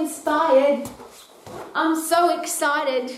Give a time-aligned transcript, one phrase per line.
[0.00, 0.88] inspired.
[1.74, 3.16] I'm so excited.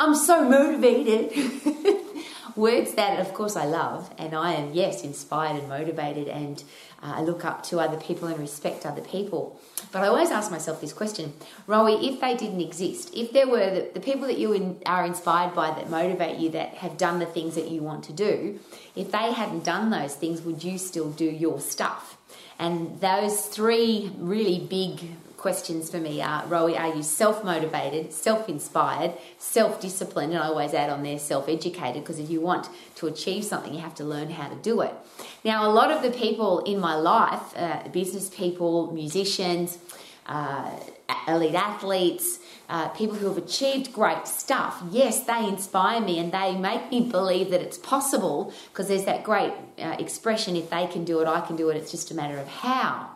[0.00, 1.32] I'm so motivated.
[2.56, 6.62] Words that, of course, I love, and I am, yes, inspired and motivated, and
[7.00, 9.60] uh, I look up to other people and respect other people.
[9.92, 11.34] But I always ask myself this question
[11.68, 15.06] Rowie, if they didn't exist, if there were the, the people that you in, are
[15.06, 18.58] inspired by that motivate you, that have done the things that you want to do,
[18.96, 22.18] if they hadn't done those things, would you still do your stuff?
[22.58, 25.00] And those three really big
[25.48, 30.34] questions for me are Rowie, are you self motivated, self inspired, self disciplined?
[30.34, 33.72] And I always add on there self educated because if you want to achieve something,
[33.72, 34.92] you have to learn how to do it.
[35.44, 39.78] Now, a lot of the people in my life, uh, business people, musicians,
[40.26, 40.70] uh,
[41.26, 46.56] elite athletes, uh, people who have achieved great stuff, yes, they inspire me and they
[46.56, 51.06] make me believe that it's possible because there's that great uh, expression if they can
[51.06, 53.08] do it, I can do it, it's just a matter of how.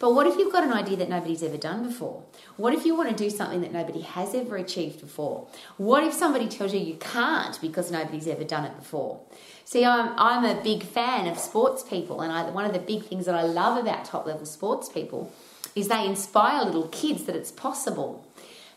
[0.00, 2.24] But what if you've got an idea that nobody's ever done before?
[2.56, 5.46] What if you want to do something that nobody has ever achieved before?
[5.76, 9.20] What if somebody tells you you can't because nobody's ever done it before?
[9.66, 13.04] See, I'm, I'm a big fan of sports people, and I, one of the big
[13.04, 15.30] things that I love about top level sports people
[15.76, 18.26] is they inspire little kids that it's possible.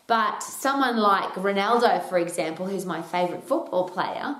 [0.06, 4.36] But someone like Ronaldo, for example, who's my favourite football player,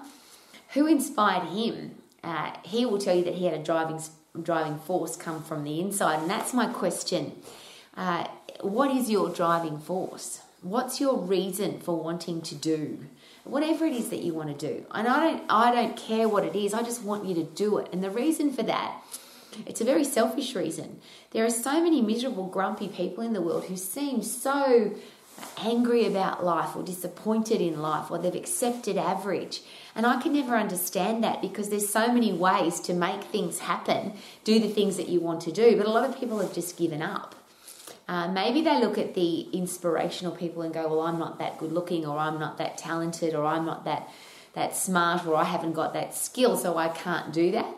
[0.75, 1.97] who inspired him?
[2.25, 4.00] Uh, he will tell you that he had a driving
[4.42, 7.33] driving force come from the inside, and that's my question.
[7.97, 8.27] Uh,
[8.62, 10.41] what is your driving force?
[10.62, 13.05] What's your reason for wanting to do
[13.44, 14.86] whatever it is that you want to do?
[14.91, 16.72] And I don't, I don't care what it is.
[16.72, 17.89] I just want you to do it.
[17.92, 19.03] And the reason for that,
[19.66, 21.00] it's a very selfish reason.
[21.33, 24.94] There are so many miserable, grumpy people in the world who seem so
[25.59, 29.63] angry about life or disappointed in life or they've accepted average.
[29.95, 34.15] And I can never understand that because there's so many ways to make things happen,
[34.45, 35.77] do the things that you want to do.
[35.77, 37.35] But a lot of people have just given up.
[38.07, 41.73] Uh, maybe they look at the inspirational people and go, "Well, I'm not that good
[41.73, 44.11] looking, or I'm not that talented, or I'm not that
[44.53, 47.75] that smart, or I haven't got that skill, so I can't do that."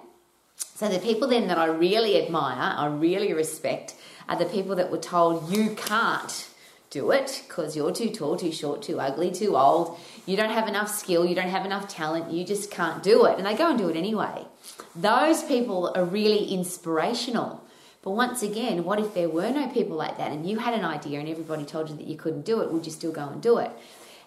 [0.75, 3.95] So the people then that I really admire, I really respect,
[4.28, 6.49] are the people that were told you can't
[6.97, 9.99] do it because you're too tall, too short, too ugly, too old.
[10.25, 13.37] You don't have enough skill, you don't have enough talent, you just can't do it.
[13.37, 14.47] And they go and do it anyway.
[14.95, 17.62] Those people are really inspirational.
[18.03, 20.84] But once again, what if there were no people like that and you had an
[20.84, 22.73] idea and everybody told you that you couldn't do it?
[22.73, 23.73] Would you still go and do it?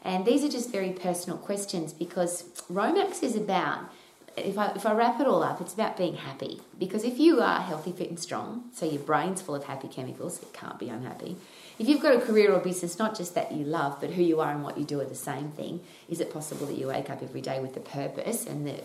[0.03, 3.89] And these are just very personal questions because Romax is about
[4.37, 6.61] if I, if I wrap it all up, it's about being happy.
[6.77, 10.41] Because if you are healthy, fit, and strong, so your brain's full of happy chemicals,
[10.41, 11.35] it can't be unhappy.
[11.79, 14.41] If you've got a career or business, not just that you love, but who you
[14.41, 15.79] are and what you do are the same thing,
[16.09, 18.45] is it possible that you wake up every day with the purpose?
[18.45, 18.81] And the,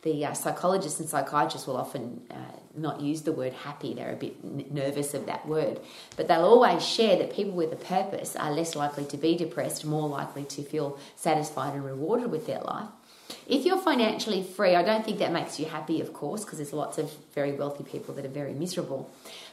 [0.00, 2.36] the uh, psychologists and psychiatrists will often uh,
[2.74, 5.78] not use the word happy, they're a bit n- nervous of that word.
[6.16, 9.84] But they'll always share that people with a purpose are less likely to be depressed,
[9.84, 12.88] more likely to feel satisfied and rewarded with their life.
[13.46, 16.72] If you're financially free, I don't think that makes you happy, of course, because there's
[16.72, 19.10] lots of very wealthy people that are very miserable.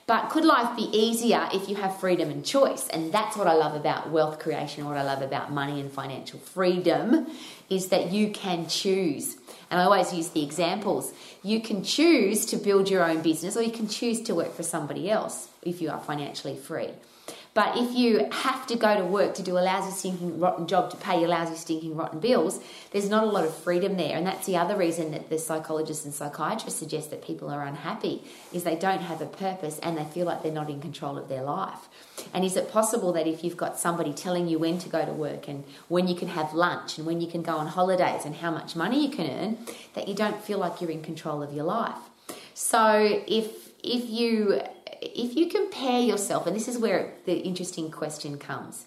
[0.08, 2.88] But could life be easier if you have freedom and choice?
[2.88, 6.40] And that's what I love about wealth creation, what I love about money and financial
[6.40, 7.28] freedom
[7.70, 9.38] is that you can choose.
[9.70, 11.14] And I always use the examples.
[11.44, 14.64] You can choose to build your own business or you can choose to work for
[14.64, 16.90] somebody else if you are financially free.
[17.56, 20.92] But if you have to go to work to do a lousy, stinking, rotten job
[20.92, 22.60] to pay your lousy, stinking, rotten bills,
[22.92, 24.16] there's not a lot of freedom there.
[24.16, 28.24] And that's the other reason that the psychologists and psychiatrists suggest that people are unhappy,
[28.54, 31.28] is they don't have a purpose and they feel like they're not in control of
[31.28, 31.90] their life.
[32.34, 35.12] And is it possible that if you've got somebody telling you when to go to
[35.12, 38.36] work and when you can have lunch and when you can go on holidays and
[38.36, 39.58] how much money you can earn,
[39.96, 41.98] that you don't feel like you're in control of your life?
[42.54, 44.62] So if if you
[45.02, 48.86] if you compare yourself, and this is where the interesting question comes,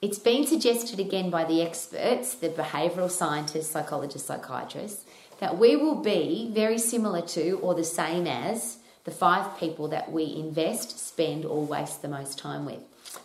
[0.00, 5.04] it's been suggested again by the experts, the behavioural scientists, psychologists, psychiatrists,
[5.40, 10.12] that we will be very similar to or the same as the five people that
[10.12, 12.80] we invest, spend, or waste the most time with.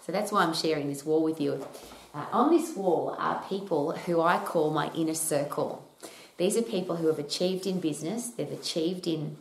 [0.06, 1.66] So that's why I'm sharing this wall with you.
[2.14, 5.88] Uh, on this wall are people who I call my inner circle.
[6.38, 9.38] These are people who have achieved in business, they've achieved in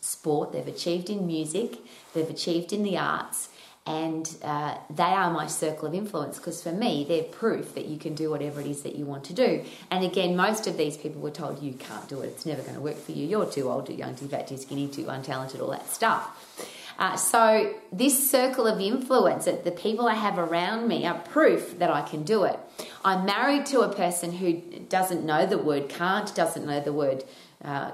[0.00, 1.78] sport, they've achieved in music,
[2.14, 3.48] they've achieved in the arts,
[3.86, 7.96] and uh, they are my circle of influence because for me, they're proof that you
[7.96, 9.64] can do whatever it is that you want to do.
[9.90, 12.74] And again, most of these people were told you can't do it, it's never going
[12.74, 15.60] to work for you, you're too old, too young, too fat, too skinny, too untalented,
[15.60, 16.66] all that stuff.
[16.98, 21.78] Uh, so, this circle of influence, that the people I have around me, are proof
[21.78, 22.58] that I can do it.
[23.04, 24.54] I'm married to a person who
[24.88, 27.22] doesn't know the word can't, doesn't know the word
[27.64, 27.92] uh,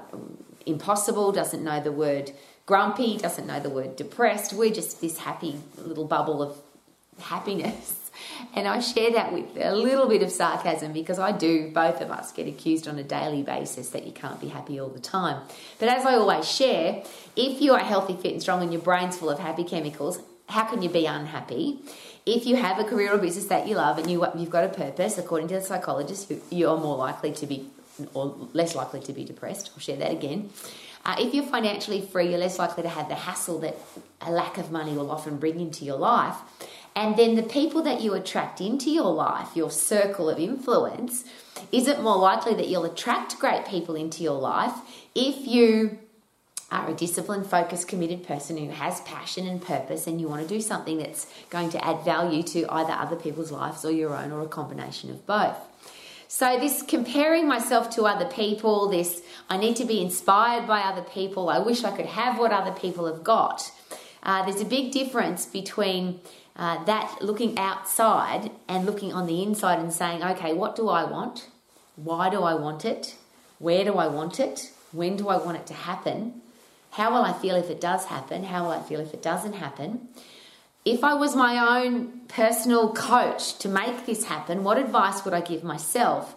[0.65, 2.31] impossible, doesn't know the word
[2.65, 4.53] grumpy, doesn't know the word depressed.
[4.53, 6.57] We're just this happy little bubble of
[7.19, 8.01] happiness.
[8.55, 12.11] And I share that with a little bit of sarcasm because I do, both of
[12.11, 15.41] us get accused on a daily basis that you can't be happy all the time.
[15.79, 17.03] But as I always share,
[17.35, 20.63] if you are healthy, fit, and strong and your brain's full of happy chemicals, how
[20.63, 21.79] can you be unhappy?
[22.25, 24.69] If you have a career or business that you love and you, you've got a
[24.69, 27.69] purpose, according to the psychologist, you're more likely to be,
[28.13, 29.71] or less likely to be depressed.
[29.73, 30.49] I'll share that again.
[31.05, 33.77] Uh, if you're financially free, you're less likely to have the hassle that
[34.21, 36.35] a lack of money will often bring into your life.
[36.95, 41.25] And then the people that you attract into your life, your circle of influence,
[41.71, 44.73] is it more likely that you'll attract great people into your life
[45.13, 45.99] if you
[46.71, 50.47] are a disciplined, focused, committed person who has passion and purpose and you want to
[50.47, 54.31] do something that's going to add value to either other people's lives or your own
[54.31, 55.57] or a combination of both?
[56.37, 61.01] So, this comparing myself to other people, this I need to be inspired by other
[61.01, 63.71] people, I wish I could have what other people have got.
[64.21, 66.19] Uh, there's a big difference between
[66.57, 71.05] uh, that looking outside and looking on the inside and saying, okay, what do I
[71.05, 71.47] want?
[71.95, 73.15] Why do I want it?
[73.57, 74.73] Where do I want it?
[74.91, 76.41] When do I want it to happen?
[76.91, 78.43] How will I feel if it does happen?
[78.43, 80.09] How will I feel if it doesn't happen?
[80.85, 85.41] If I was my own personal coach to make this happen, what advice would I
[85.41, 86.35] give myself?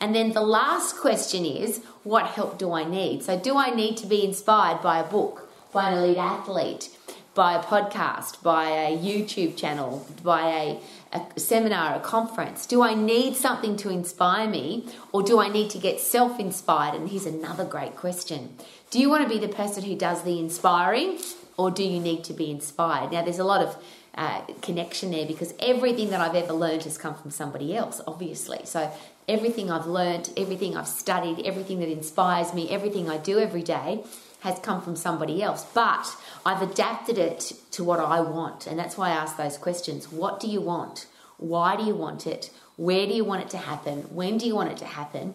[0.00, 3.22] And then the last question is, what help do I need?
[3.22, 6.88] So, do I need to be inspired by a book, by an elite athlete?
[7.32, 10.78] by a podcast, by a YouTube channel, by
[11.12, 12.66] a, a, seminar, a conference?
[12.66, 16.96] Do I need something to inspire me or do I need to get self inspired?
[16.96, 18.56] And here's another great question
[18.90, 21.18] Do you want to be the person who does the inspiring
[21.60, 23.12] or do you need to be inspired?
[23.12, 23.76] Now, there's a lot of
[24.14, 28.60] uh, connection there because everything that I've ever learned has come from somebody else, obviously.
[28.64, 28.90] So,
[29.28, 34.02] everything I've learned, everything I've studied, everything that inspires me, everything I do every day
[34.40, 35.66] has come from somebody else.
[35.74, 36.06] But
[36.46, 38.66] I've adapted it to what I want.
[38.66, 40.10] And that's why I ask those questions.
[40.10, 41.08] What do you want?
[41.36, 42.50] Why do you want it?
[42.76, 44.04] Where do you want it to happen?
[44.14, 45.34] When do you want it to happen?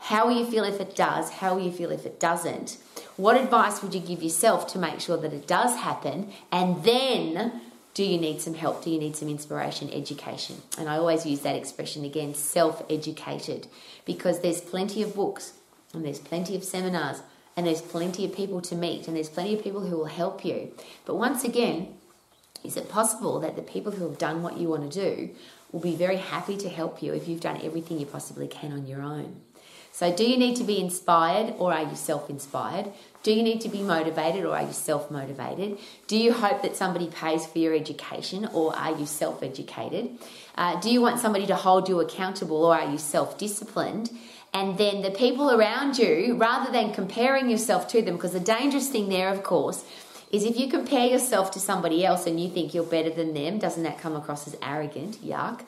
[0.00, 1.30] How will you feel if it does?
[1.30, 2.76] How will you feel if it doesn't?
[3.16, 6.32] What advice would you give yourself to make sure that it does happen?
[6.50, 7.60] And then,
[7.92, 8.84] do you need some help?
[8.84, 10.56] Do you need some inspiration, education?
[10.78, 13.66] And I always use that expression again self educated
[14.04, 15.54] because there's plenty of books
[15.92, 17.22] and there's plenty of seminars
[17.56, 20.44] and there's plenty of people to meet and there's plenty of people who will help
[20.44, 20.72] you.
[21.04, 21.94] But once again,
[22.62, 25.30] is it possible that the people who have done what you want to do
[25.72, 28.86] will be very happy to help you if you've done everything you possibly can on
[28.86, 29.40] your own?
[29.92, 32.92] So, do you need to be inspired or are you self inspired?
[33.22, 35.78] Do you need to be motivated or are you self motivated?
[36.06, 40.18] Do you hope that somebody pays for your education or are you self educated?
[40.54, 44.10] Uh, do you want somebody to hold you accountable or are you self disciplined?
[44.52, 48.88] and then the people around you, rather than comparing yourself to them, because the dangerous
[48.88, 49.84] thing there, of course,
[50.32, 53.58] is if you compare yourself to somebody else and you think you're better than them,
[53.58, 55.24] doesn't that come across as arrogant?
[55.24, 55.60] Yuck.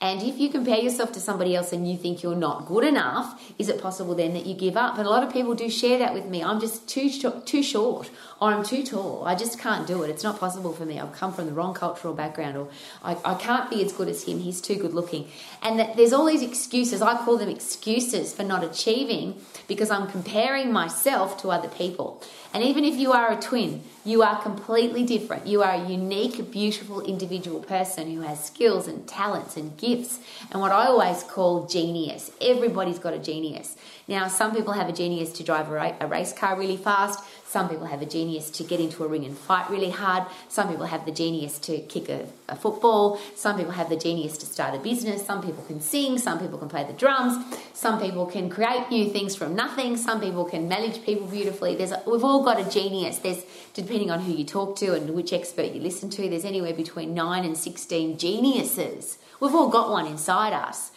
[0.00, 3.42] And if you compare yourself to somebody else and you think you're not good enough,
[3.58, 4.96] is it possible then that you give up?
[4.96, 6.42] And a lot of people do share that with me.
[6.42, 8.08] I'm just too too short,
[8.40, 9.24] or I'm too tall.
[9.26, 10.10] I just can't do it.
[10.10, 11.00] It's not possible for me.
[11.00, 12.68] I've come from the wrong cultural background, or
[13.02, 14.38] I, I can't be as good as him.
[14.38, 15.28] He's too good looking.
[15.62, 17.02] And that there's all these excuses.
[17.02, 22.22] I call them excuses for not achieving because I'm comparing myself to other people.
[22.54, 25.46] And even if you are a twin, you are completely different.
[25.46, 30.18] You are a unique, beautiful individual person who has skills and talents and gifts,
[30.50, 32.30] and what I always call genius.
[32.40, 33.76] Everybody's got a genius.
[34.08, 37.86] Now, some people have a genius to drive a race car really fast, some people
[37.86, 40.24] have a genius to get into a ring and fight really hard.
[40.50, 43.18] Some people have the genius to kick a, a, football.
[43.36, 45.24] Some people have the genius to start a business.
[45.24, 46.18] Some people can sing.
[46.18, 47.42] Some people can play the drums.
[47.72, 49.96] Some people can create new things from nothing.
[49.96, 51.74] Some people can manage people beautifully.
[51.74, 53.16] There's a, we've all got a genius.
[53.16, 56.28] There's depending on who you talk to and which expert you listen to.
[56.28, 59.16] There's anywhere between nine and sixteen geniuses.
[59.40, 60.90] We've all got one inside us.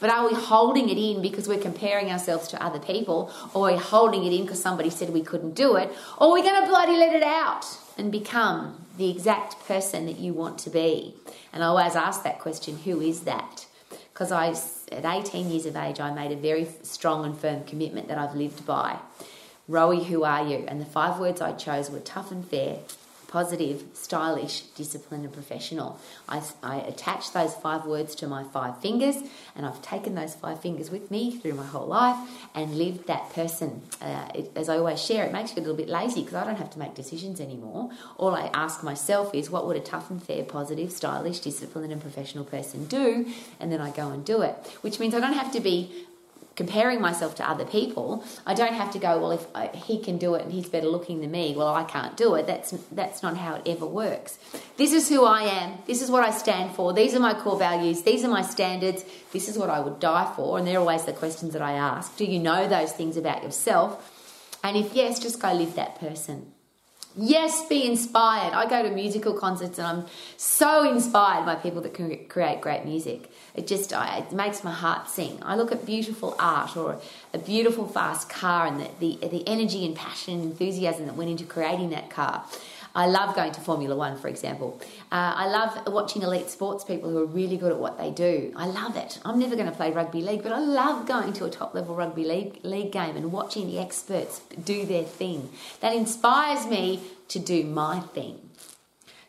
[0.00, 3.72] But are we holding it in because we're comparing ourselves to other people, or are
[3.72, 6.60] we holding it in because somebody said we couldn't do it, or are we going
[6.62, 7.64] to bloody let it out
[7.96, 11.14] and become the exact person that you want to be?
[11.52, 13.66] And I always ask that question who is that?
[14.12, 14.54] Because I,
[14.92, 18.34] at 18 years of age, I made a very strong and firm commitment that I've
[18.34, 18.98] lived by.
[19.68, 20.64] Rowie, who are you?
[20.68, 22.78] And the five words I chose were tough and fair,
[23.34, 25.98] positive, stylish, disciplined, and professional.
[26.28, 29.16] I, I attach those five words to my five fingers,
[29.56, 32.16] and I've taken those five fingers with me through my whole life
[32.54, 33.82] and lived that person.
[34.00, 36.44] Uh, it, as I always share, it makes you a little bit lazy because I
[36.44, 37.90] don't have to make decisions anymore.
[38.18, 42.00] All I ask myself is, what would a tough and fair, positive, stylish, disciplined, and
[42.00, 43.26] professional person do?
[43.58, 46.06] And then I go and do it, which means I don't have to be
[46.56, 50.18] comparing myself to other people, I don't have to go, well, if I, he can
[50.18, 52.46] do it and he's better looking than me, well, I can't do it.
[52.46, 54.38] That's, that's not how it ever works.
[54.76, 55.78] This is who I am.
[55.86, 56.92] This is what I stand for.
[56.92, 58.02] These are my core values.
[58.02, 59.04] These are my standards.
[59.32, 60.58] This is what I would die for.
[60.58, 62.16] And they're always the questions that I ask.
[62.16, 64.10] Do you know those things about yourself?
[64.62, 66.53] And if yes, just go live that person.
[67.16, 68.54] Yes, be inspired.
[68.54, 70.06] I go to musical concerts and I'm
[70.36, 73.30] so inspired by people that can create great music.
[73.54, 75.38] It just it makes my heart sing.
[75.42, 77.00] I look at beautiful art or
[77.32, 81.30] a beautiful fast car and the, the, the energy and passion and enthusiasm that went
[81.30, 82.44] into creating that car.
[82.96, 84.80] I love going to Formula One, for example.
[85.10, 88.52] Uh, I love watching elite sports people who are really good at what they do.
[88.54, 89.18] I love it.
[89.24, 91.96] I'm never going to play rugby league, but I love going to a top level
[91.96, 95.50] rugby league, league game and watching the experts do their thing.
[95.80, 98.50] That inspires me to do my thing.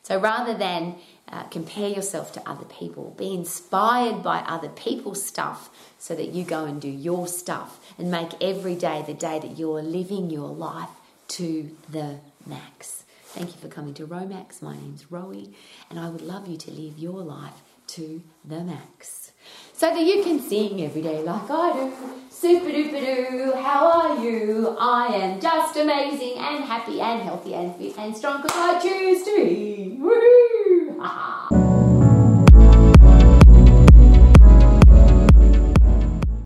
[0.04, 5.72] So rather than uh, compare yourself to other people, be inspired by other people's stuff
[5.98, 9.58] so that you go and do your stuff and make every day the day that
[9.58, 10.90] you're living your life
[11.30, 13.05] to the max.
[13.36, 14.62] Thank you for coming to Romax.
[14.62, 15.54] My name's Rowie,
[15.90, 19.34] and I would love you to live your life to the max.
[19.74, 21.94] So that you can sing every day like I do.
[22.30, 24.78] Super duper doo, how are you?
[24.80, 29.24] I am just amazing and happy and healthy and fit and strong because I choose
[29.24, 29.98] to be.
[30.00, 30.45] Woo!